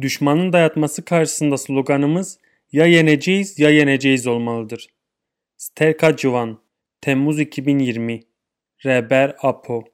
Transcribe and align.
Düşmanın 0.00 0.52
dayatması 0.52 1.04
karşısında 1.04 1.58
sloganımız 1.58 2.38
ya 2.72 2.86
yeneceğiz 2.86 3.58
ya 3.58 3.70
yeneceğiz 3.70 4.26
olmalıdır. 4.26 4.86
Sterka 5.56 6.16
Civan 6.16 6.58
Temmuz 7.00 7.40
2020 7.40 8.20
Reber 8.84 9.36
Apo 9.42 9.84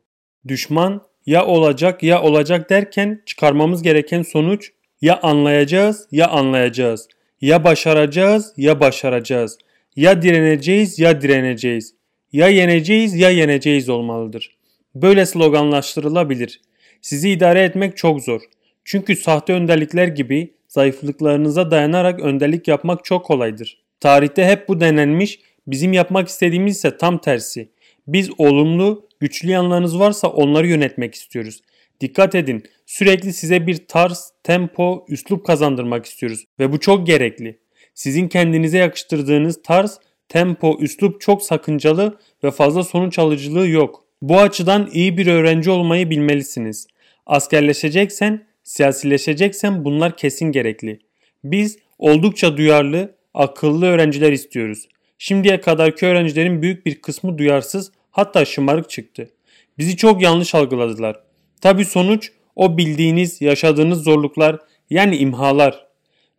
Düşman 0.48 1.02
ya 1.26 1.46
olacak 1.46 2.02
ya 2.02 2.22
olacak 2.22 2.70
derken 2.70 3.22
çıkarmamız 3.26 3.82
gereken 3.82 4.22
sonuç 4.22 4.72
ya 5.00 5.20
anlayacağız 5.22 6.08
ya 6.10 6.28
anlayacağız. 6.28 7.08
Ya 7.40 7.64
başaracağız 7.64 8.52
ya 8.56 8.80
başaracağız. 8.80 9.58
Ya 9.96 10.22
direneceğiz 10.22 10.98
ya 10.98 11.20
direneceğiz. 11.20 11.94
Ya 12.32 12.48
yeneceğiz 12.48 13.14
ya 13.14 13.30
yeneceğiz 13.30 13.88
olmalıdır. 13.88 14.56
Böyle 14.94 15.26
sloganlaştırılabilir. 15.26 16.60
Sizi 17.02 17.30
idare 17.30 17.62
etmek 17.62 17.96
çok 17.96 18.22
zor. 18.22 18.40
Çünkü 18.84 19.16
sahte 19.16 19.52
önderlikler 19.52 20.08
gibi 20.08 20.54
zayıflıklarınıza 20.68 21.70
dayanarak 21.70 22.20
önderlik 22.20 22.68
yapmak 22.68 23.04
çok 23.04 23.24
kolaydır. 23.24 23.84
Tarihte 24.00 24.46
hep 24.46 24.68
bu 24.68 24.80
denenmiş, 24.80 25.40
bizim 25.66 25.92
yapmak 25.92 26.28
istediğimiz 26.28 26.76
ise 26.76 26.96
tam 26.96 27.18
tersi. 27.18 27.68
Biz 28.06 28.30
olumlu, 28.38 29.08
güçlü 29.20 29.50
yanlarınız 29.50 29.98
varsa 29.98 30.28
onları 30.28 30.66
yönetmek 30.66 31.14
istiyoruz. 31.14 31.60
Dikkat 32.00 32.34
edin, 32.34 32.62
sürekli 32.86 33.32
size 33.32 33.66
bir 33.66 33.86
tarz, 33.86 34.32
tempo, 34.42 35.06
üslup 35.08 35.46
kazandırmak 35.46 36.06
istiyoruz 36.06 36.44
ve 36.58 36.72
bu 36.72 36.80
çok 36.80 37.06
gerekli. 37.06 37.58
Sizin 37.94 38.28
kendinize 38.28 38.78
yakıştırdığınız 38.78 39.62
tarz, 39.62 40.00
tempo, 40.28 40.76
üslup 40.80 41.20
çok 41.20 41.42
sakıncalı 41.42 42.18
ve 42.44 42.50
fazla 42.50 42.84
sonuç 42.84 43.18
alıcılığı 43.18 43.68
yok. 43.68 44.04
Bu 44.22 44.40
açıdan 44.40 44.90
iyi 44.92 45.18
bir 45.18 45.26
öğrenci 45.26 45.70
olmayı 45.70 46.10
bilmelisiniz. 46.10 46.86
Askerleşeceksen, 47.26 48.46
siyasileşeceksen 48.64 49.84
bunlar 49.84 50.16
kesin 50.16 50.52
gerekli. 50.52 50.98
Biz 51.44 51.78
oldukça 51.98 52.56
duyarlı, 52.56 53.16
akıllı 53.34 53.86
öğrenciler 53.86 54.32
istiyoruz. 54.32 54.88
Şimdiye 55.18 55.60
kadarki 55.60 56.06
öğrencilerin 56.06 56.62
büyük 56.62 56.86
bir 56.86 57.02
kısmı 57.02 57.38
duyarsız 57.38 57.92
hatta 58.10 58.44
şımarık 58.44 58.90
çıktı. 58.90 59.30
Bizi 59.78 59.96
çok 59.96 60.22
yanlış 60.22 60.54
algıladılar. 60.54 61.20
Tabi 61.60 61.84
sonuç 61.84 62.32
o 62.56 62.76
bildiğiniz, 62.76 63.40
yaşadığınız 63.40 64.02
zorluklar 64.02 64.58
yani 64.90 65.16
imhalar. 65.16 65.86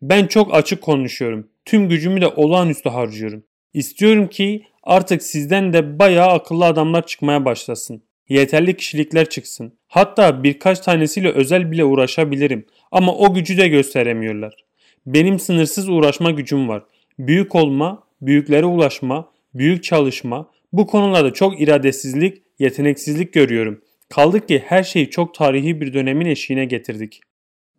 Ben 0.01 0.27
çok 0.27 0.53
açık 0.53 0.81
konuşuyorum. 0.81 1.47
Tüm 1.65 1.89
gücümü 1.89 2.21
de 2.21 2.27
olağanüstü 2.27 2.89
harcıyorum. 2.89 3.43
İstiyorum 3.73 4.27
ki 4.27 4.63
artık 4.83 5.23
sizden 5.23 5.73
de 5.73 5.99
bayağı 5.99 6.27
akıllı 6.27 6.65
adamlar 6.65 7.07
çıkmaya 7.07 7.45
başlasın. 7.45 8.03
Yeterli 8.29 8.77
kişilikler 8.77 9.29
çıksın. 9.29 9.73
Hatta 9.87 10.43
birkaç 10.43 10.79
tanesiyle 10.79 11.31
özel 11.31 11.71
bile 11.71 11.83
uğraşabilirim. 11.83 12.65
Ama 12.91 13.15
o 13.15 13.33
gücü 13.33 13.57
de 13.57 13.67
gösteremiyorlar. 13.67 14.65
Benim 15.05 15.39
sınırsız 15.39 15.89
uğraşma 15.89 16.31
gücüm 16.31 16.69
var. 16.69 16.83
Büyük 17.19 17.55
olma, 17.55 18.03
büyüklere 18.21 18.65
ulaşma, 18.65 19.31
büyük 19.53 19.83
çalışma, 19.83 20.51
bu 20.73 20.87
konularda 20.87 21.33
çok 21.33 21.61
iradesizlik, 21.61 22.41
yeteneksizlik 22.59 23.33
görüyorum. 23.33 23.81
Kaldı 24.09 24.45
ki 24.45 24.63
her 24.65 24.83
şeyi 24.83 25.09
çok 25.09 25.33
tarihi 25.33 25.81
bir 25.81 25.93
dönemin 25.93 26.25
eşiğine 26.25 26.65
getirdik. 26.65 27.21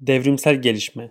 Devrimsel 0.01 0.63
gelişme 0.63 1.11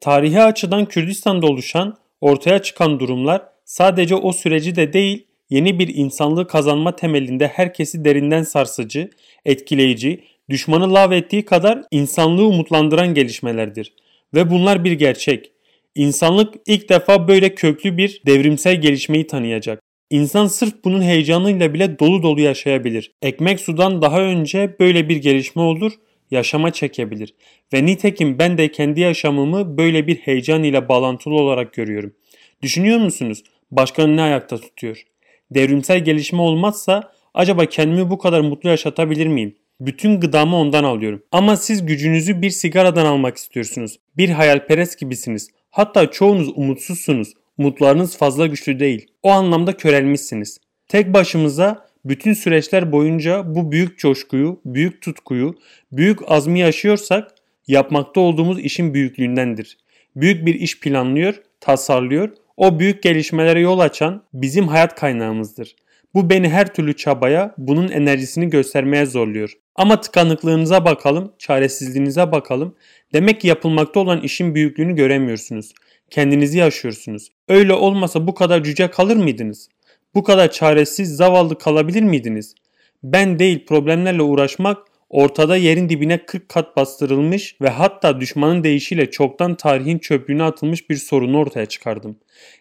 Tarihi 0.00 0.40
açıdan 0.40 0.86
Kürdistan'da 0.86 1.46
oluşan, 1.46 1.98
ortaya 2.20 2.62
çıkan 2.62 3.00
durumlar 3.00 3.42
sadece 3.64 4.14
o 4.14 4.32
süreci 4.32 4.76
de 4.76 4.92
değil, 4.92 5.26
yeni 5.50 5.78
bir 5.78 5.94
insanlığı 5.94 6.46
kazanma 6.46 6.96
temelinde 6.96 7.46
herkesi 7.46 8.04
derinden 8.04 8.42
sarsıcı, 8.42 9.10
etkileyici, 9.44 10.20
düşmanı 10.50 10.94
lav 10.94 11.12
ettiği 11.12 11.44
kadar 11.44 11.82
insanlığı 11.90 12.46
umutlandıran 12.46 13.14
gelişmelerdir. 13.14 13.92
Ve 14.34 14.50
bunlar 14.50 14.84
bir 14.84 14.92
gerçek. 14.92 15.52
İnsanlık 15.94 16.54
ilk 16.66 16.88
defa 16.88 17.28
böyle 17.28 17.54
köklü 17.54 17.96
bir 17.96 18.22
devrimsel 18.26 18.80
gelişmeyi 18.80 19.26
tanıyacak. 19.26 19.82
İnsan 20.10 20.46
sırf 20.46 20.84
bunun 20.84 21.02
heyecanıyla 21.02 21.74
bile 21.74 21.98
dolu 21.98 22.22
dolu 22.22 22.40
yaşayabilir. 22.40 23.12
Ekmek 23.22 23.60
sudan 23.60 24.02
daha 24.02 24.20
önce 24.20 24.76
böyle 24.80 25.08
bir 25.08 25.16
gelişme 25.16 25.62
olur, 25.62 25.92
yaşama 26.30 26.70
çekebilir. 26.70 27.34
Ve 27.72 27.86
nitekim 27.86 28.38
ben 28.38 28.58
de 28.58 28.70
kendi 28.70 29.00
yaşamımı 29.00 29.78
böyle 29.78 30.06
bir 30.06 30.16
heyecan 30.16 30.62
ile 30.62 30.88
bağlantılı 30.88 31.34
olarak 31.34 31.72
görüyorum. 31.72 32.14
Düşünüyor 32.62 32.98
musunuz? 32.98 33.42
Başkanı 33.70 34.16
ne 34.16 34.22
ayakta 34.22 34.56
tutuyor? 34.56 35.04
Devrimsel 35.50 36.04
gelişme 36.04 36.42
olmazsa 36.42 37.12
acaba 37.34 37.66
kendimi 37.66 38.10
bu 38.10 38.18
kadar 38.18 38.40
mutlu 38.40 38.68
yaşatabilir 38.68 39.26
miyim? 39.26 39.56
Bütün 39.80 40.20
gıdamı 40.20 40.56
ondan 40.56 40.84
alıyorum. 40.84 41.22
Ama 41.32 41.56
siz 41.56 41.86
gücünüzü 41.86 42.42
bir 42.42 42.50
sigaradan 42.50 43.06
almak 43.06 43.36
istiyorsunuz. 43.36 43.98
Bir 44.16 44.28
hayalperest 44.28 44.98
gibisiniz. 44.98 45.48
Hatta 45.70 46.10
çoğunuz 46.10 46.48
umutsuzsunuz. 46.54 47.34
Umutlarınız 47.58 48.16
fazla 48.18 48.46
güçlü 48.46 48.80
değil. 48.80 49.06
O 49.22 49.30
anlamda 49.30 49.76
körelmişsiniz. 49.76 50.58
Tek 50.88 51.14
başımıza 51.14 51.86
bütün 52.04 52.32
süreçler 52.32 52.92
boyunca 52.92 53.54
bu 53.54 53.72
büyük 53.72 53.98
coşkuyu, 53.98 54.60
büyük 54.64 55.02
tutkuyu, 55.02 55.54
büyük 55.92 56.18
azmi 56.26 56.60
yaşıyorsak 56.60 57.34
yapmakta 57.68 58.20
olduğumuz 58.20 58.60
işin 58.60 58.94
büyüklüğündendir. 58.94 59.78
Büyük 60.16 60.46
bir 60.46 60.54
iş 60.54 60.80
planlıyor, 60.80 61.42
tasarlıyor, 61.60 62.30
o 62.60 62.78
büyük 62.78 63.02
gelişmelere 63.02 63.60
yol 63.60 63.78
açan 63.78 64.22
bizim 64.32 64.68
hayat 64.68 64.94
kaynağımızdır. 64.94 65.76
Bu 66.14 66.30
beni 66.30 66.48
her 66.48 66.74
türlü 66.74 66.96
çabaya, 66.96 67.54
bunun 67.58 67.88
enerjisini 67.88 68.50
göstermeye 68.50 69.06
zorluyor. 69.06 69.52
Ama 69.74 70.00
tıkanıklığınıza 70.00 70.84
bakalım, 70.84 71.32
çaresizliğinize 71.38 72.32
bakalım. 72.32 72.74
Demek 73.12 73.40
ki 73.40 73.48
yapılmakta 73.48 74.00
olan 74.00 74.20
işin 74.20 74.54
büyüklüğünü 74.54 74.94
göremiyorsunuz. 74.94 75.72
Kendinizi 76.10 76.58
yaşıyorsunuz. 76.58 77.28
Öyle 77.48 77.72
olmasa 77.72 78.26
bu 78.26 78.34
kadar 78.34 78.64
cüce 78.64 78.90
kalır 78.90 79.16
mıydınız? 79.16 79.68
Bu 80.14 80.22
kadar 80.22 80.50
çaresiz, 80.50 81.16
zavallı 81.16 81.58
kalabilir 81.58 82.02
miydiniz? 82.02 82.54
Ben 83.02 83.38
değil 83.38 83.66
problemlerle 83.66 84.22
uğraşmak 84.22 84.78
ortada 85.10 85.56
yerin 85.56 85.88
dibine 85.88 86.26
40 86.26 86.48
kat 86.48 86.76
bastırılmış 86.76 87.56
ve 87.60 87.68
hatta 87.68 88.20
düşmanın 88.20 88.64
deyişiyle 88.64 89.10
çoktan 89.10 89.54
tarihin 89.54 89.98
çöplüğüne 89.98 90.42
atılmış 90.42 90.90
bir 90.90 90.96
sorunu 90.96 91.38
ortaya 91.38 91.66
çıkardım. 91.66 92.16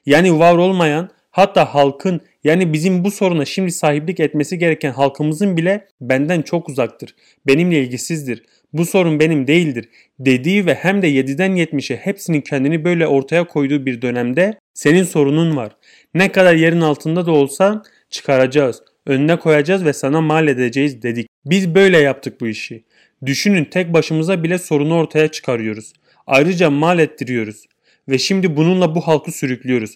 Yani 0.05 0.39
var 0.39 0.57
olmayan 0.57 1.09
hatta 1.31 1.75
halkın 1.75 2.21
yani 2.43 2.73
bizim 2.73 3.03
bu 3.03 3.11
soruna 3.11 3.45
şimdi 3.45 3.71
sahiplik 3.71 4.19
etmesi 4.19 4.57
gereken 4.57 4.91
halkımızın 4.91 5.57
bile 5.57 5.87
benden 6.01 6.41
çok 6.41 6.69
uzaktır. 6.69 7.15
Benimle 7.47 7.79
ilgisizdir. 7.79 8.43
Bu 8.73 8.85
sorun 8.85 9.19
benim 9.19 9.47
değildir 9.47 9.89
dediği 10.19 10.65
ve 10.65 10.73
hem 10.73 11.01
de 11.01 11.09
7'den 11.09 11.51
70'e 11.51 11.97
hepsinin 11.97 12.41
kendini 12.41 12.83
böyle 12.83 13.07
ortaya 13.07 13.47
koyduğu 13.47 13.85
bir 13.85 14.01
dönemde 14.01 14.59
senin 14.73 15.03
sorunun 15.03 15.55
var. 15.55 15.75
Ne 16.13 16.31
kadar 16.31 16.55
yerin 16.55 16.81
altında 16.81 17.25
da 17.25 17.31
olsa 17.31 17.83
çıkaracağız, 18.09 18.83
önüne 19.05 19.39
koyacağız 19.39 19.85
ve 19.85 19.93
sana 19.93 20.21
mal 20.21 20.47
edeceğiz 20.47 21.01
dedik. 21.01 21.27
Biz 21.49 21.75
böyle 21.75 21.97
yaptık 21.97 22.41
bu 22.41 22.47
işi. 22.47 22.83
Düşünün 23.25 23.65
tek 23.65 23.93
başımıza 23.93 24.43
bile 24.43 24.57
sorunu 24.57 24.95
ortaya 24.95 25.27
çıkarıyoruz. 25.27 25.93
Ayrıca 26.27 26.69
mal 26.69 26.99
ettiriyoruz. 26.99 27.65
Ve 28.09 28.17
şimdi 28.17 28.55
bununla 28.57 28.95
bu 28.95 29.01
halkı 29.01 29.31
sürüklüyoruz. 29.31 29.95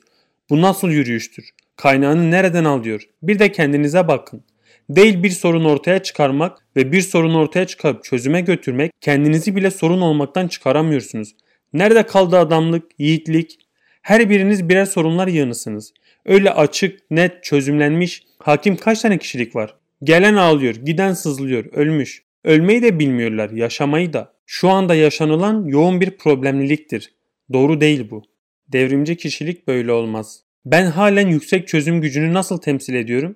Bu 0.50 0.62
nasıl 0.62 0.90
yürüyüştür? 0.90 1.50
Kaynağını 1.75 2.31
nereden 2.31 2.63
alıyor? 2.63 3.02
Bir 3.24 3.40
de 3.40 3.52
kendinize 3.52 4.08
bakın. 4.08 4.44
Değil 4.90 5.24
bir 5.24 5.30
sorun 5.30 5.66
ortaya 5.66 6.03
çıkarmak 6.03 6.58
ve 6.75 6.92
bir 6.92 7.02
sorun 7.02 7.34
ortaya 7.34 7.68
çıkarıp 7.68 8.03
çözüme 8.03 8.42
götürmek 8.42 8.92
kendinizi 9.02 9.56
bile 9.56 9.72
sorun 9.72 10.02
olmaktan 10.02 10.47
çıkaramıyorsunuz. 10.47 11.36
Nerede 11.74 12.03
kaldı 12.03 12.40
adamlık, 12.40 12.92
yiğitlik? 12.97 13.58
Her 14.02 14.30
biriniz 14.30 14.69
birer 14.69 14.86
sorunlar 14.86 15.28
yığınısınız. 15.28 15.94
Öyle 16.25 16.52
açık, 16.52 17.12
net, 17.12 17.44
çözümlenmiş, 17.44 18.24
hakim 18.40 18.75
kaç 18.75 19.02
tane 19.02 19.18
kişilik 19.18 19.56
var? 19.56 19.75
Gelen 20.03 20.36
ağlıyor, 20.36 20.75
giden 20.75 21.14
sızlıyor, 21.14 21.66
ölmüş. 21.66 22.24
Ölmeyi 22.44 22.81
de 22.81 23.00
bilmiyorlar, 23.00 23.50
yaşamayı 23.50 24.14
da. 24.14 24.34
Şu 24.46 24.69
anda 24.69 24.96
yaşanılan 24.96 25.66
yoğun 25.66 26.02
bir 26.02 26.18
problemliliktir. 26.18 27.13
Doğru 27.54 27.81
değil 27.81 28.10
bu. 28.12 28.24
Devrimci 28.68 29.18
kişilik 29.18 29.68
böyle 29.68 29.92
olmaz. 29.92 30.44
Ben 30.66 30.86
halen 30.86 31.27
yüksek 31.27 31.68
çözüm 31.68 32.01
gücünü 32.01 32.33
nasıl 32.33 32.57
temsil 32.57 32.94
ediyorum? 32.94 33.36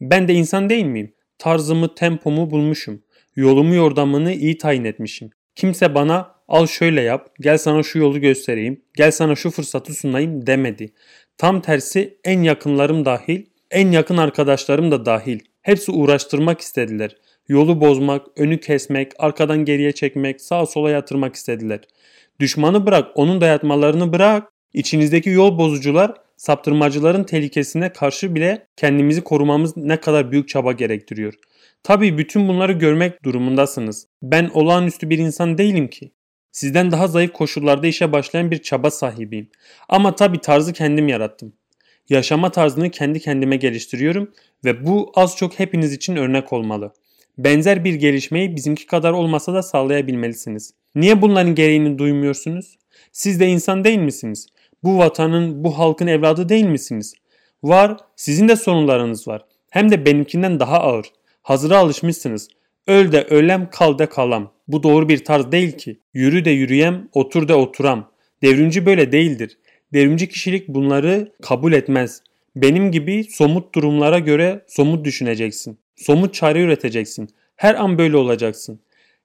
Ben 0.00 0.28
de 0.28 0.34
insan 0.34 0.70
değil 0.70 0.84
miyim? 0.84 1.14
Tarzımı, 1.38 1.94
tempomu 1.94 2.50
bulmuşum. 2.50 3.02
Yolumu, 3.36 3.74
yordamını 3.74 4.32
iyi 4.32 4.58
tayin 4.58 4.84
etmişim. 4.84 5.30
Kimse 5.54 5.94
bana 5.94 6.34
al 6.48 6.66
şöyle 6.66 7.00
yap, 7.00 7.34
gel 7.40 7.58
sana 7.58 7.82
şu 7.82 7.98
yolu 7.98 8.20
göstereyim, 8.20 8.82
gel 8.96 9.10
sana 9.10 9.34
şu 9.34 9.50
fırsatı 9.50 9.94
sunayım 9.94 10.46
demedi. 10.46 10.92
Tam 11.38 11.60
tersi 11.60 12.18
en 12.24 12.42
yakınlarım 12.42 13.04
dahil, 13.04 13.46
en 13.70 13.90
yakın 13.90 14.16
arkadaşlarım 14.16 14.90
da 14.90 15.06
dahil. 15.06 15.40
Hepsi 15.68 15.92
uğraştırmak 15.92 16.60
istediler. 16.60 17.16
Yolu 17.48 17.80
bozmak, 17.80 18.26
önü 18.36 18.60
kesmek, 18.60 19.12
arkadan 19.18 19.64
geriye 19.64 19.92
çekmek, 19.92 20.40
sağa 20.40 20.66
sola 20.66 20.90
yatırmak 20.90 21.34
istediler. 21.34 21.80
Düşmanı 22.40 22.86
bırak, 22.86 23.10
onun 23.14 23.40
dayatmalarını 23.40 24.12
bırak. 24.12 24.52
İçinizdeki 24.72 25.30
yol 25.30 25.58
bozucular 25.58 26.14
saptırmacıların 26.36 27.24
tehlikesine 27.24 27.92
karşı 27.92 28.34
bile 28.34 28.66
kendimizi 28.76 29.24
korumamız 29.24 29.76
ne 29.76 30.00
kadar 30.00 30.32
büyük 30.32 30.48
çaba 30.48 30.72
gerektiriyor. 30.72 31.34
Tabii 31.82 32.18
bütün 32.18 32.48
bunları 32.48 32.72
görmek 32.72 33.24
durumundasınız. 33.24 34.06
Ben 34.22 34.50
olağanüstü 34.54 35.10
bir 35.10 35.18
insan 35.18 35.58
değilim 35.58 35.88
ki. 35.88 36.12
Sizden 36.52 36.90
daha 36.90 37.08
zayıf 37.08 37.32
koşullarda 37.32 37.86
işe 37.86 38.12
başlayan 38.12 38.50
bir 38.50 38.62
çaba 38.62 38.90
sahibiyim. 38.90 39.50
Ama 39.88 40.14
tabii 40.14 40.40
tarzı 40.40 40.72
kendim 40.72 41.08
yarattım. 41.08 41.52
Yaşama 42.08 42.50
tarzını 42.50 42.90
kendi 42.90 43.20
kendime 43.20 43.56
geliştiriyorum 43.56 44.30
ve 44.64 44.86
bu 44.86 45.12
az 45.14 45.36
çok 45.36 45.58
hepiniz 45.58 45.92
için 45.92 46.16
örnek 46.16 46.52
olmalı. 46.52 46.92
Benzer 47.38 47.84
bir 47.84 47.94
gelişmeyi 47.94 48.56
bizimki 48.56 48.86
kadar 48.86 49.12
olmasa 49.12 49.54
da 49.54 49.62
sağlayabilmelisiniz. 49.62 50.74
Niye 50.94 51.22
bunların 51.22 51.54
gereğini 51.54 51.98
duymuyorsunuz? 51.98 52.78
Siz 53.12 53.40
de 53.40 53.46
insan 53.46 53.84
değil 53.84 53.98
misiniz? 53.98 54.46
Bu 54.82 54.98
vatanın, 54.98 55.64
bu 55.64 55.78
halkın 55.78 56.06
evladı 56.06 56.48
değil 56.48 56.64
misiniz? 56.64 57.14
Var, 57.62 57.96
sizin 58.16 58.48
de 58.48 58.56
sorunlarınız 58.56 59.28
var. 59.28 59.44
Hem 59.70 59.90
de 59.90 60.06
benimkinden 60.06 60.60
daha 60.60 60.80
ağır. 60.80 61.06
Hazıra 61.42 61.78
alışmışsınız. 61.78 62.48
Öl 62.86 63.12
de 63.12 63.22
ölem, 63.24 63.70
kal 63.70 63.98
de 63.98 64.06
kalam. 64.06 64.52
Bu 64.68 64.82
doğru 64.82 65.08
bir 65.08 65.24
tarz 65.24 65.52
değil 65.52 65.72
ki. 65.72 66.00
Yürü 66.14 66.44
de 66.44 66.50
yürüyem, 66.50 67.08
otur 67.12 67.48
da 67.48 67.58
oturam. 67.58 68.10
Devrimci 68.42 68.86
böyle 68.86 69.12
değildir. 69.12 69.58
Devrimci 69.92 70.28
kişilik 70.28 70.68
bunları 70.68 71.32
kabul 71.42 71.72
etmez. 71.72 72.22
Benim 72.56 72.92
gibi 72.92 73.24
somut 73.24 73.74
durumlara 73.74 74.18
göre 74.18 74.64
somut 74.68 75.04
düşüneceksin. 75.04 75.78
Somut 75.96 76.34
çare 76.34 76.60
üreteceksin. 76.60 77.28
Her 77.56 77.74
an 77.74 77.98
böyle 77.98 78.16
olacaksın. 78.16 78.80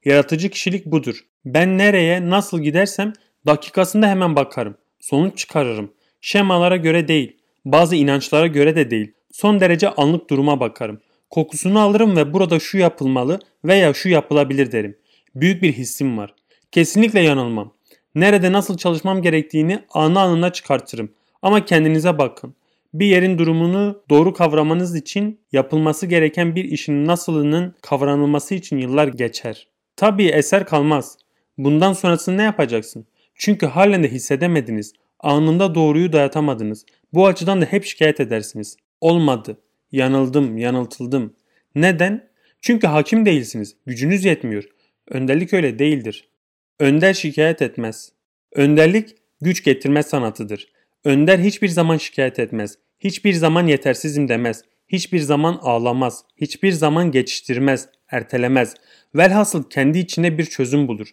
Yaratıcı 0.06 0.50
kişilik 0.50 0.86
budur. 0.86 1.26
Ben 1.46 1.78
nereye, 1.78 2.30
nasıl 2.30 2.62
gidersem 2.62 3.14
dakikasında 3.46 4.08
hemen 4.08 4.36
bakarım. 4.36 4.76
Sonuç 5.00 5.38
çıkarırım. 5.38 5.92
Şemalara 6.22 6.78
göre 6.78 7.08
değil. 7.08 7.38
Bazı 7.66 7.96
inançlara 7.96 8.48
göre 8.48 8.76
de 8.76 8.92
değil. 8.92 9.12
Son 9.32 9.60
derece 9.60 9.90
anlık 9.90 10.30
duruma 10.30 10.60
bakarım. 10.60 11.00
Kokusunu 11.30 11.80
alırım 11.80 12.18
ve 12.18 12.34
burada 12.34 12.60
şu 12.60 12.78
yapılmalı 12.78 13.40
veya 13.66 13.94
şu 13.94 14.10
yapılabilir 14.10 14.72
derim. 14.72 14.98
Büyük 15.36 15.62
bir 15.62 15.74
hissim 15.74 16.18
var. 16.18 16.34
Kesinlikle 16.72 17.20
yanılmam. 17.20 17.74
Nerede 18.16 18.52
nasıl 18.52 18.78
çalışmam 18.78 19.22
gerektiğini 19.22 19.80
anı 19.90 20.20
anına 20.20 20.54
çıkartırım. 20.54 21.12
Ama 21.42 21.66
kendinize 21.66 22.18
bakın. 22.18 22.56
Bir 22.94 23.06
yerin 23.06 23.38
durumunu 23.38 24.04
doğru 24.10 24.34
kavramanız 24.34 24.96
için 24.96 25.40
yapılması 25.52 26.06
gereken 26.06 26.56
bir 26.56 26.64
işin 26.66 27.08
nasılının 27.08 27.76
kavranılması 27.82 28.56
için 28.56 28.78
yıllar 28.78 29.08
geçer. 29.08 29.68
Tabii 29.96 30.26
eser 30.26 30.66
kalmaz. 30.66 31.18
Bundan 31.58 31.94
sonrasını 31.94 32.38
ne 32.38 32.44
yapacaksın? 32.44 33.06
Çünkü 33.36 33.66
halen 33.66 34.04
de 34.04 34.12
hissedemediniz. 34.12 34.94
Anında 35.20 35.76
doğruyu 35.76 36.14
dayatamadınız. 36.14 36.86
Bu 37.14 37.28
açıdan 37.28 37.62
da 37.62 37.66
hep 37.66 37.86
şikayet 37.86 38.20
edersiniz. 38.20 38.78
Olmadı. 39.02 39.58
Yanıldım, 39.92 40.58
yanıltıldım. 40.58 41.34
Neden? 41.76 42.30
Çünkü 42.62 42.88
hakim 42.88 43.26
değilsiniz. 43.26 43.76
Gücünüz 43.86 44.26
yetmiyor. 44.26 44.64
Önderlik 45.08 45.54
öyle 45.54 45.80
değildir. 45.80 46.28
Önder 46.80 47.14
şikayet 47.14 47.62
etmez. 47.62 48.12
Önderlik 48.56 49.16
güç 49.42 49.64
getirme 49.64 50.04
sanatıdır. 50.04 50.68
Önder 51.04 51.40
hiçbir 51.40 51.68
zaman 51.68 51.98
şikayet 51.98 52.40
etmez. 52.40 52.78
Hiçbir 53.00 53.34
zaman 53.34 53.68
yetersizim 53.68 54.28
demez. 54.28 54.62
Hiçbir 54.88 55.20
zaman 55.20 55.60
ağlamaz. 55.62 56.26
Hiçbir 56.38 56.72
zaman 56.72 57.12
geçiştirmez, 57.12 57.90
ertelemez. 58.10 58.74
Velhasıl 59.16 59.70
kendi 59.70 60.00
içinde 60.00 60.38
bir 60.38 60.46
çözüm 60.46 60.88
bulur. 60.88 61.08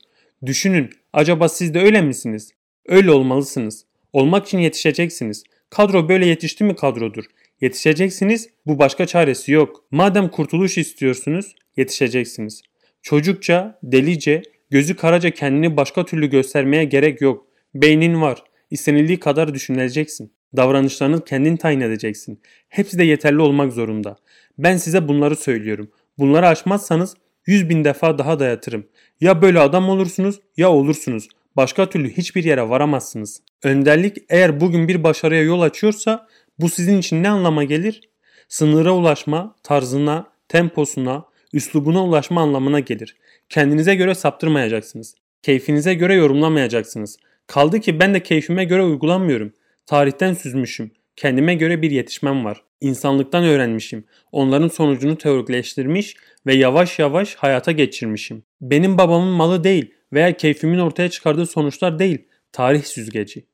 Düşünün, 0.46 0.90
acaba 1.12 1.48
siz 1.48 1.74
de 1.74 1.80
öyle 1.80 2.00
misiniz? 2.00 2.52
Öyle 2.86 3.10
olmalısınız. 3.10 3.84
Olmak 4.12 4.46
için 4.46 4.58
yetişeceksiniz. 4.58 5.44
Kadro 5.70 6.08
böyle 6.08 6.26
yetişti 6.26 6.64
mi 6.64 6.76
kadrodur. 6.76 7.24
Yetişeceksiniz, 7.60 8.48
bu 8.66 8.78
başka 8.78 9.06
çaresi 9.06 9.52
yok. 9.52 9.84
Madem 9.90 10.28
kurtuluş 10.28 10.78
istiyorsunuz, 10.78 11.54
yetişeceksiniz. 11.76 12.62
Çocukça, 13.02 13.78
delice, 13.82 14.42
gözü 14.70 14.96
karaca 14.96 15.31
kendini 15.31 15.76
başka 15.76 16.05
türlü 16.05 16.31
göstermeye 16.31 16.84
gerek 16.84 17.20
yok. 17.20 17.46
Beynin 17.75 18.22
var. 18.22 18.43
İstenildiği 18.70 19.20
kadar 19.20 19.55
düşüneceksin. 19.55 20.32
Davranışlarını 20.56 21.25
kendin 21.25 21.56
tayin 21.56 21.81
edeceksin. 21.81 22.40
Hepsi 22.69 22.99
de 22.99 23.05
yeterli 23.05 23.40
olmak 23.40 23.72
zorunda. 23.72 24.17
Ben 24.58 24.76
size 24.76 25.08
bunları 25.08 25.37
söylüyorum. 25.37 25.90
Bunları 26.19 26.49
aşmazsanız 26.49 27.14
yüz 27.46 27.69
bin 27.69 27.84
defa 27.84 28.19
daha 28.19 28.38
dayatırım. 28.38 28.87
Ya 29.20 29.43
böyle 29.43 29.61
adam 29.61 29.88
olursunuz 29.88 30.40
ya 30.56 30.70
olursunuz. 30.70 31.28
Başka 31.56 31.90
türlü 31.90 32.11
hiçbir 32.11 32.44
yere 32.44 32.69
varamazsınız. 32.69 33.43
Önderlik 33.62 34.17
eğer 34.28 34.61
bugün 34.61 34.88
bir 34.88 35.05
başarıya 35.05 35.43
yol 35.43 35.61
açıyorsa 35.61 36.28
bu 36.58 36.69
sizin 36.69 36.99
için 36.99 37.22
ne 37.22 37.28
anlama 37.28 37.64
gelir? 37.64 38.00
Sınıra 38.49 38.93
ulaşma, 38.94 39.56
tarzına, 39.62 40.26
temposuna, 40.49 41.25
üslubuna 41.52 42.05
ulaşma 42.05 42.40
anlamına 42.40 42.81
gelir. 42.81 43.17
Kendinize 43.50 43.94
göre 43.94 44.14
saptırmayacaksınız. 44.14 45.14
Keyfinize 45.43 45.94
göre 45.94 46.14
yorumlamayacaksınız. 46.14 47.17
Kaldı 47.47 47.81
ki 47.81 48.00
ben 48.00 48.14
de 48.14 48.23
keyfime 48.23 48.64
göre 48.64 48.82
uygulamıyorum. 48.82 49.52
Tarihten 49.87 50.35
süzmüşüm. 50.35 50.91
Kendime 51.17 51.55
göre 51.55 51.82
bir 51.82 51.91
yetişmem 51.91 52.44
var. 52.44 52.62
İnsanlıktan 52.81 53.44
öğrenmişim. 53.44 54.05
Onların 54.32 54.69
sonucunu 54.69 55.19
teorikleştirmiş 55.19 56.17
ve 56.47 56.55
yavaş 56.55 56.99
yavaş 56.99 57.35
hayata 57.35 57.73
geçirmişim. 57.73 58.43
Benim 58.61 58.99
babamın 58.99 59.32
malı 59.32 59.64
değil 59.64 59.94
veya 60.12 60.37
keyfimin 60.37 60.79
ortaya 60.79 61.11
çıkardığı 61.11 61.46
sonuçlar 61.46 61.99
değil. 61.99 62.19
Tarih 62.53 62.82
süzgeci. 62.82 63.46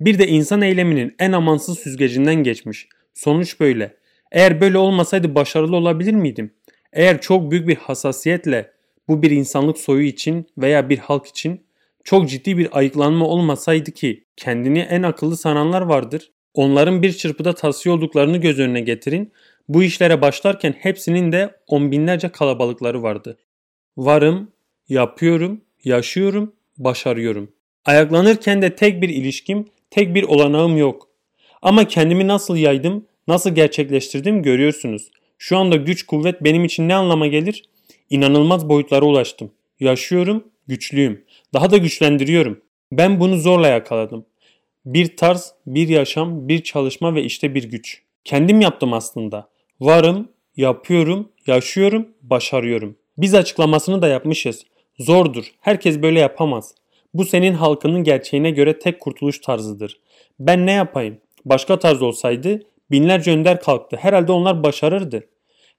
Bir 0.00 0.18
de 0.18 0.28
insan 0.28 0.62
eyleminin 0.62 1.14
en 1.18 1.32
amansız 1.32 1.78
süzgecinden 1.78 2.34
geçmiş. 2.34 2.88
Sonuç 3.14 3.60
böyle. 3.60 3.96
Eğer 4.32 4.60
böyle 4.60 4.78
olmasaydı 4.78 5.34
başarılı 5.34 5.76
olabilir 5.76 6.14
miydim? 6.14 6.54
Eğer 6.92 7.20
çok 7.20 7.50
büyük 7.50 7.68
bir 7.68 7.76
hassasiyetle 7.76 8.79
bu 9.10 9.22
bir 9.22 9.30
insanlık 9.30 9.78
soyu 9.78 10.06
için 10.06 10.46
veya 10.58 10.88
bir 10.88 10.98
halk 10.98 11.26
için 11.26 11.60
çok 12.04 12.28
ciddi 12.28 12.58
bir 12.58 12.78
ayıklanma 12.78 13.26
olmasaydı 13.26 13.90
ki 13.90 14.24
kendini 14.36 14.78
en 14.78 15.02
akıllı 15.02 15.36
sananlar 15.36 15.82
vardır. 15.82 16.30
Onların 16.54 17.02
bir 17.02 17.12
çırpıda 17.12 17.54
tavsiye 17.54 17.94
olduklarını 17.94 18.36
göz 18.36 18.58
önüne 18.58 18.80
getirin. 18.80 19.32
Bu 19.68 19.82
işlere 19.82 20.20
başlarken 20.20 20.74
hepsinin 20.78 21.32
de 21.32 21.56
on 21.66 21.92
binlerce 21.92 22.28
kalabalıkları 22.28 23.02
vardı. 23.02 23.38
Varım, 23.96 24.50
yapıyorum, 24.88 25.60
yaşıyorum, 25.84 26.52
başarıyorum. 26.78 27.52
Ayaklanırken 27.84 28.62
de 28.62 28.74
tek 28.74 29.02
bir 29.02 29.08
ilişkim, 29.08 29.68
tek 29.90 30.14
bir 30.14 30.22
olanağım 30.22 30.76
yok. 30.76 31.08
Ama 31.62 31.88
kendimi 31.88 32.28
nasıl 32.28 32.56
yaydım, 32.56 33.06
nasıl 33.28 33.50
gerçekleştirdim 33.50 34.42
görüyorsunuz. 34.42 35.10
Şu 35.38 35.56
anda 35.56 35.76
güç 35.76 36.06
kuvvet 36.06 36.44
benim 36.44 36.64
için 36.64 36.88
ne 36.88 36.94
anlama 36.94 37.26
gelir? 37.26 37.64
İnanılmaz 38.10 38.68
boyutlara 38.68 39.04
ulaştım. 39.04 39.50
Yaşıyorum, 39.80 40.44
güçlüyüm. 40.66 41.24
Daha 41.54 41.70
da 41.70 41.76
güçlendiriyorum. 41.76 42.60
Ben 42.92 43.20
bunu 43.20 43.38
zorla 43.38 43.68
yakaladım. 43.68 44.26
Bir 44.84 45.16
tarz, 45.16 45.54
bir 45.66 45.88
yaşam, 45.88 46.48
bir 46.48 46.62
çalışma 46.62 47.14
ve 47.14 47.22
işte 47.22 47.54
bir 47.54 47.64
güç. 47.64 48.02
Kendim 48.24 48.60
yaptım 48.60 48.92
aslında. 48.92 49.48
Varım, 49.80 50.28
yapıyorum, 50.56 51.28
yaşıyorum, 51.46 52.08
başarıyorum. 52.22 52.96
Biz 53.18 53.34
açıklamasını 53.34 54.02
da 54.02 54.08
yapmışız. 54.08 54.64
Zordur. 54.98 55.44
Herkes 55.60 56.02
böyle 56.02 56.20
yapamaz. 56.20 56.74
Bu 57.14 57.24
senin 57.24 57.52
halkının 57.52 58.04
gerçeğine 58.04 58.50
göre 58.50 58.78
tek 58.78 59.00
kurtuluş 59.00 59.40
tarzıdır. 59.40 60.00
Ben 60.40 60.66
ne 60.66 60.72
yapayım? 60.72 61.18
Başka 61.44 61.78
tarz 61.78 62.02
olsaydı 62.02 62.62
binlerce 62.90 63.30
önder 63.30 63.60
kalktı. 63.60 63.96
Herhalde 63.96 64.32
onlar 64.32 64.62
başarırdı. 64.62 65.28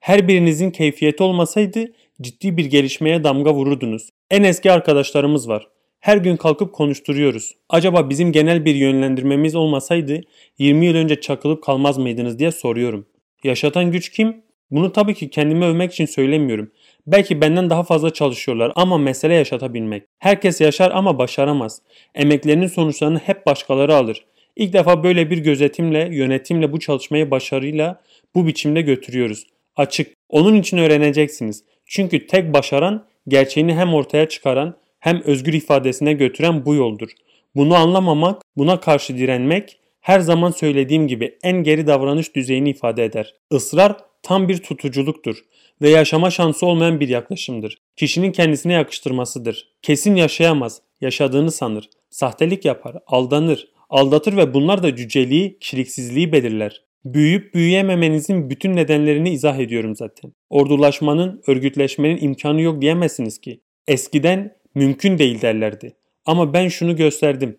Her 0.02 0.28
birinizin 0.28 0.70
keyfiyeti 0.70 1.22
olmasaydı 1.22 1.92
ciddi 2.22 2.56
bir 2.56 2.64
gelişmeye 2.64 3.24
damga 3.24 3.54
vururdunuz. 3.54 4.08
En 4.30 4.42
eski 4.42 4.72
arkadaşlarımız 4.72 5.48
var. 5.48 5.68
Her 6.00 6.16
gün 6.16 6.36
kalkıp 6.36 6.72
konuşturuyoruz. 6.72 7.54
Acaba 7.68 8.10
bizim 8.10 8.32
genel 8.32 8.64
bir 8.64 8.74
yönlendirmemiz 8.74 9.54
olmasaydı 9.54 10.20
20 10.58 10.86
yıl 10.86 10.94
önce 10.94 11.20
çakılıp 11.20 11.64
kalmaz 11.64 11.98
mıydınız 11.98 12.38
diye 12.38 12.52
soruyorum. 12.52 13.06
Yaşatan 13.44 13.90
güç 13.90 14.08
kim? 14.10 14.42
Bunu 14.70 14.92
tabii 14.92 15.14
ki 15.14 15.30
kendimi 15.30 15.64
övmek 15.64 15.92
için 15.92 16.06
söylemiyorum. 16.06 16.70
Belki 17.06 17.40
benden 17.40 17.70
daha 17.70 17.82
fazla 17.82 18.12
çalışıyorlar 18.12 18.72
ama 18.76 18.98
mesele 18.98 19.34
yaşatabilmek. 19.34 20.02
Herkes 20.18 20.60
yaşar 20.60 20.90
ama 20.90 21.18
başaramaz. 21.18 21.82
Emeklerinin 22.14 22.66
sonuçlarını 22.66 23.18
hep 23.18 23.46
başkaları 23.46 23.94
alır. 23.94 24.24
İlk 24.56 24.72
defa 24.72 25.04
böyle 25.04 25.30
bir 25.30 25.38
gözetimle, 25.38 26.08
yönetimle 26.12 26.72
bu 26.72 26.80
çalışmayı 26.80 27.30
başarıyla 27.30 28.02
bu 28.34 28.46
biçimde 28.46 28.80
götürüyoruz. 28.80 29.46
Açık. 29.76 30.14
Onun 30.28 30.54
için 30.54 30.78
öğreneceksiniz. 30.78 31.64
Çünkü 31.86 32.26
tek 32.26 32.52
başaran 32.52 33.06
gerçeğini 33.28 33.74
hem 33.74 33.94
ortaya 33.94 34.28
çıkaran 34.28 34.76
hem 35.00 35.22
özgür 35.22 35.52
ifadesine 35.52 36.12
götüren 36.12 36.66
bu 36.66 36.74
yoldur. 36.74 37.10
Bunu 37.54 37.74
anlamamak, 37.74 38.42
buna 38.56 38.80
karşı 38.80 39.16
direnmek 39.16 39.78
her 40.00 40.20
zaman 40.20 40.50
söylediğim 40.50 41.08
gibi 41.08 41.38
en 41.42 41.62
geri 41.62 41.86
davranış 41.86 42.34
düzeyini 42.34 42.70
ifade 42.70 43.04
eder. 43.04 43.34
Israr 43.50 43.96
tam 44.22 44.48
bir 44.48 44.58
tutuculuktur 44.58 45.36
ve 45.82 45.90
yaşama 45.90 46.30
şansı 46.30 46.66
olmayan 46.66 47.00
bir 47.00 47.08
yaklaşımdır. 47.08 47.78
Kişinin 47.96 48.32
kendisine 48.32 48.72
yakıştırmasıdır. 48.72 49.68
Kesin 49.82 50.16
yaşayamaz, 50.16 50.82
yaşadığını 51.00 51.50
sanır. 51.50 51.90
Sahtelik 52.10 52.64
yapar, 52.64 52.96
aldanır, 53.06 53.68
aldatır 53.90 54.36
ve 54.36 54.54
bunlar 54.54 54.82
da 54.82 54.96
cüceliği, 54.96 55.58
kişiliksizliği 55.58 56.32
belirler. 56.32 56.82
Büyüyüp 57.04 57.54
büyüyememenizin 57.54 58.50
bütün 58.50 58.76
nedenlerini 58.76 59.30
izah 59.30 59.58
ediyorum 59.58 59.96
zaten. 59.96 60.32
Ordulaşmanın, 60.50 61.42
örgütleşmenin 61.46 62.18
imkanı 62.20 62.60
yok 62.60 62.82
diyemezsiniz 62.82 63.38
ki. 63.38 63.60
Eskiden 63.88 64.56
mümkün 64.74 65.18
değil 65.18 65.42
derlerdi. 65.42 65.96
Ama 66.26 66.52
ben 66.52 66.68
şunu 66.68 66.96
gösterdim. 66.96 67.58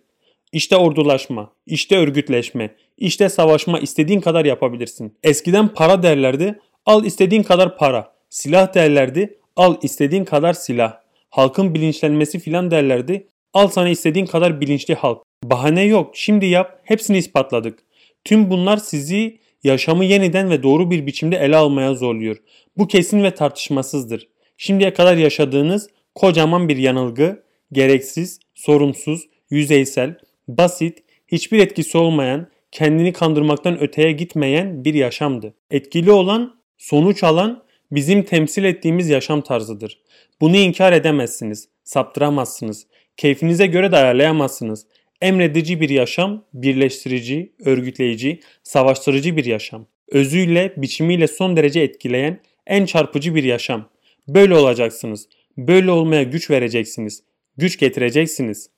İşte 0.52 0.76
ordulaşma, 0.76 1.54
işte 1.66 1.98
örgütleşme, 1.98 2.76
işte 2.98 3.30
savaşma 3.30 3.80
istediğin 3.80 4.22
kadar 4.22 4.46
yapabilirsin. 4.46 5.18
Eskiden 5.24 5.68
para 5.68 6.04
derlerdi, 6.04 6.60
al 6.86 7.06
istediğin 7.06 7.44
kadar 7.44 7.78
para. 7.78 8.14
Silah 8.30 8.74
derlerdi, 8.74 9.40
al 9.56 9.76
istediğin 9.82 10.26
kadar 10.26 10.54
silah. 10.54 10.98
Halkın 11.30 11.74
bilinçlenmesi 11.74 12.40
filan 12.40 12.72
derlerdi, 12.72 13.28
al 13.54 13.68
sana 13.68 13.90
istediğin 13.90 14.26
kadar 14.26 14.62
bilinçli 14.62 14.96
halk. 14.96 15.24
Bahane 15.44 15.84
yok, 15.84 16.12
şimdi 16.14 16.46
yap, 16.46 16.80
hepsini 16.84 17.18
ispatladık. 17.18 17.80
Tüm 18.26 18.50
bunlar 18.50 18.78
sizi 18.78 19.40
yaşamı 19.64 20.06
yeniden 20.06 20.50
ve 20.50 20.64
doğru 20.64 20.92
bir 20.92 21.06
biçimde 21.06 21.38
ele 21.38 21.56
almaya 21.56 21.94
zorluyor. 21.94 22.38
Bu 22.78 22.88
kesin 22.88 23.24
ve 23.24 23.36
tartışmasızdır. 23.36 24.28
Şimdiye 24.58 24.94
kadar 24.94 25.18
yaşadığınız 25.18 25.90
kocaman 26.16 26.70
bir 26.70 26.78
yanılgı, 26.78 27.44
gereksiz, 27.72 28.40
sorumsuz, 28.56 29.22
yüzeysel, 29.50 30.18
basit, 30.48 31.04
hiçbir 31.28 31.60
etkisi 31.60 31.98
olmayan, 31.98 32.48
kendini 32.72 33.14
kandırmaktan 33.14 33.80
öteye 33.80 34.12
gitmeyen 34.12 34.86
bir 34.86 34.94
yaşamdı. 34.94 35.54
Etkili 35.72 36.12
olan, 36.12 36.56
sonuç 36.78 37.24
alan 37.24 37.64
bizim 37.92 38.24
temsil 38.24 38.64
ettiğimiz 38.64 39.10
yaşam 39.10 39.42
tarzıdır. 39.42 40.00
Bunu 40.42 40.56
inkar 40.56 40.94
edemezsiniz, 40.94 41.68
saptıramazsınız, 41.84 42.88
keyfinize 43.18 43.66
göre 43.68 43.92
de 43.92 43.98
ayarlayamazsınız. 43.98 44.88
Emredici 45.24 45.82
bir 45.82 45.90
yaşam, 45.90 46.46
birleştirici, 46.54 47.54
örgütleyici, 47.66 48.40
savaştırıcı 48.64 49.38
bir 49.38 49.46
yaşam. 49.46 49.88
Özüyle, 50.08 50.74
biçimiyle 50.78 51.28
son 51.28 51.58
derece 51.58 51.80
etkileyen, 51.82 52.42
en 52.68 52.86
çarpıcı 52.86 53.36
bir 53.36 53.44
yaşam. 53.44 53.90
Böyle 54.28 54.56
olacaksınız. 54.56 55.28
Böyle 55.58 55.92
olmaya 55.92 56.24
güç 56.24 56.50
vereceksiniz. 56.50 57.24
Güç 57.58 57.80
getireceksiniz. 57.80 58.70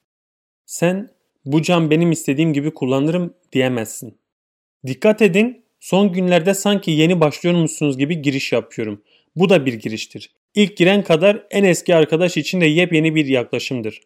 Sen 0.66 1.10
bu 1.46 1.62
cam 1.62 1.92
benim 1.92 2.12
istediğim 2.12 2.54
gibi 2.54 2.74
kullanırım 2.74 3.34
diyemezsin. 3.52 4.18
Dikkat 4.88 5.22
edin 5.22 5.64
son 5.80 6.14
günlerde 6.14 6.54
sanki 6.54 6.92
yeni 6.92 7.20
başlıyormuşsunuz 7.20 7.98
gibi 7.98 8.22
giriş 8.22 8.52
yapıyorum. 8.52 9.02
Bu 9.36 9.50
da 9.50 9.66
bir 9.66 9.74
giriştir. 9.74 10.32
İlk 10.56 10.78
giren 10.78 11.04
kadar 11.04 11.48
en 11.52 11.64
eski 11.64 11.96
arkadaş 11.96 12.38
için 12.38 12.62
de 12.62 12.66
yepyeni 12.66 13.16
bir 13.16 13.26
yaklaşımdır. 13.26 14.02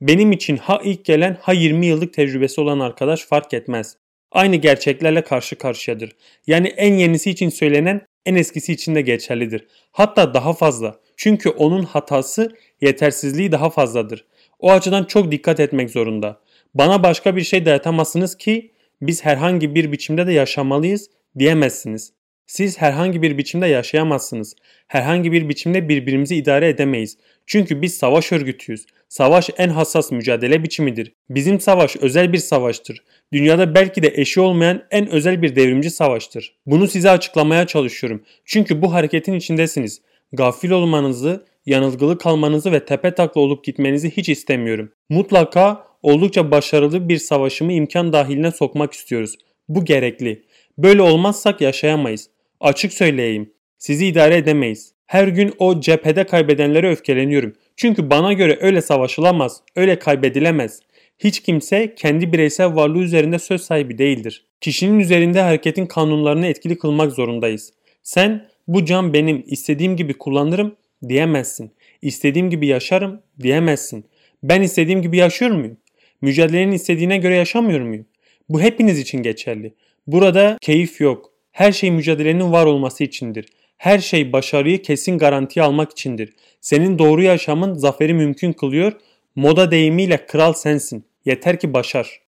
Benim 0.00 0.32
için 0.32 0.56
ha 0.56 0.80
ilk 0.84 1.04
gelen 1.04 1.36
ha 1.40 1.52
20 1.52 1.86
yıllık 1.86 2.14
tecrübesi 2.14 2.60
olan 2.60 2.80
arkadaş 2.80 3.24
fark 3.24 3.54
etmez. 3.54 3.96
Aynı 4.32 4.56
gerçeklerle 4.56 5.24
karşı 5.24 5.56
karşıyadır. 5.56 6.16
Yani 6.46 6.68
en 6.68 6.94
yenisi 6.94 7.30
için 7.30 7.48
söylenen 7.48 8.06
en 8.26 8.34
eskisi 8.34 8.72
için 8.72 8.94
de 8.94 9.00
geçerlidir. 9.00 9.66
Hatta 9.92 10.34
daha 10.34 10.52
fazla. 10.52 11.00
Çünkü 11.16 11.48
onun 11.48 11.82
hatası, 11.82 12.56
yetersizliği 12.80 13.52
daha 13.52 13.70
fazladır. 13.70 14.24
O 14.58 14.70
açıdan 14.72 15.04
çok 15.04 15.32
dikkat 15.32 15.60
etmek 15.60 15.90
zorunda. 15.90 16.40
Bana 16.74 17.02
başka 17.02 17.36
bir 17.36 17.42
şey 17.42 17.66
dayatamazsınız 17.66 18.36
ki 18.38 18.72
biz 19.02 19.24
herhangi 19.24 19.74
bir 19.74 19.92
biçimde 19.92 20.26
de 20.26 20.32
yaşamalıyız 20.32 21.10
diyemezsiniz. 21.38 22.12
Siz 22.50 22.78
herhangi 22.78 23.22
bir 23.22 23.38
biçimde 23.38 23.66
yaşayamazsınız. 23.66 24.54
Herhangi 24.86 25.32
bir 25.32 25.48
biçimde 25.48 25.88
birbirimizi 25.88 26.36
idare 26.36 26.68
edemeyiz. 26.68 27.16
Çünkü 27.46 27.82
biz 27.82 27.96
savaş 27.96 28.32
örgütüyüz. 28.32 28.86
Savaş 29.08 29.50
en 29.58 29.68
hassas 29.68 30.12
mücadele 30.12 30.62
biçimidir. 30.62 31.12
Bizim 31.28 31.60
savaş 31.60 31.96
özel 31.96 32.32
bir 32.32 32.38
savaştır. 32.38 33.02
Dünyada 33.32 33.74
belki 33.74 34.02
de 34.02 34.12
eşi 34.14 34.40
olmayan 34.40 34.82
en 34.90 35.10
özel 35.10 35.42
bir 35.42 35.56
devrimci 35.56 35.90
savaştır. 35.90 36.56
Bunu 36.66 36.88
size 36.88 37.10
açıklamaya 37.10 37.66
çalışıyorum. 37.66 38.22
Çünkü 38.44 38.82
bu 38.82 38.92
hareketin 38.92 39.34
içindesiniz. 39.34 40.00
Gafil 40.32 40.70
olmanızı, 40.70 41.46
yanılgılı 41.66 42.18
kalmanızı 42.18 42.72
ve 42.72 42.84
tepe 42.84 43.14
takla 43.14 43.40
olup 43.40 43.64
gitmenizi 43.64 44.10
hiç 44.10 44.28
istemiyorum. 44.28 44.92
Mutlaka 45.08 45.86
oldukça 46.02 46.50
başarılı 46.50 47.08
bir 47.08 47.18
savaşımı 47.18 47.72
imkan 47.72 48.12
dahiline 48.12 48.50
sokmak 48.50 48.92
istiyoruz. 48.92 49.36
Bu 49.68 49.84
gerekli. 49.84 50.42
Böyle 50.78 51.02
olmazsak 51.02 51.60
yaşayamayız. 51.60 52.30
Açık 52.60 52.92
söyleyeyim. 52.92 53.52
Sizi 53.78 54.06
idare 54.06 54.36
edemeyiz. 54.36 54.92
Her 55.06 55.28
gün 55.28 55.52
o 55.58 55.80
cephede 55.80 56.24
kaybedenlere 56.24 56.90
öfkeleniyorum. 56.90 57.52
Çünkü 57.76 58.10
bana 58.10 58.32
göre 58.32 58.58
öyle 58.60 58.82
savaşılamaz, 58.82 59.62
öyle 59.76 59.98
kaybedilemez. 59.98 60.80
Hiç 61.18 61.40
kimse 61.40 61.94
kendi 61.94 62.32
bireysel 62.32 62.74
varlığı 62.74 62.98
üzerinde 62.98 63.38
söz 63.38 63.62
sahibi 63.62 63.98
değildir. 63.98 64.46
Kişinin 64.60 64.98
üzerinde 65.00 65.40
hareketin 65.40 65.86
kanunlarını 65.86 66.46
etkili 66.46 66.78
kılmak 66.78 67.12
zorundayız. 67.12 67.72
Sen 68.02 68.48
bu 68.68 68.84
can 68.84 69.12
benim 69.12 69.44
istediğim 69.46 69.96
gibi 69.96 70.14
kullanırım 70.14 70.76
diyemezsin. 71.08 71.70
İstediğim 72.02 72.50
gibi 72.50 72.66
yaşarım 72.66 73.22
diyemezsin. 73.42 74.04
Ben 74.42 74.62
istediğim 74.62 75.02
gibi 75.02 75.16
yaşıyor 75.16 75.50
muyum? 75.50 75.76
Mücadelenin 76.22 76.72
istediğine 76.72 77.18
göre 77.18 77.36
yaşamıyor 77.36 77.80
muyum? 77.80 78.06
Bu 78.48 78.60
hepiniz 78.60 78.98
için 78.98 79.22
geçerli. 79.22 79.74
Burada 80.06 80.58
keyif 80.60 81.00
yok. 81.00 81.29
Her 81.60 81.72
şey 81.72 81.90
mücadelenin 81.90 82.52
var 82.52 82.66
olması 82.66 83.04
içindir. 83.04 83.46
Her 83.76 83.98
şey 83.98 84.32
başarıyı 84.32 84.82
kesin 84.82 85.18
garantiye 85.18 85.64
almak 85.64 85.92
içindir. 85.92 86.32
Senin 86.60 86.98
doğru 86.98 87.22
yaşamın 87.22 87.74
zaferi 87.74 88.14
mümkün 88.14 88.52
kılıyor. 88.52 88.92
Moda 89.34 89.70
deyimiyle 89.70 90.26
kral 90.26 90.52
sensin. 90.52 91.04
Yeter 91.24 91.60
ki 91.60 91.72
başar. 91.72 92.20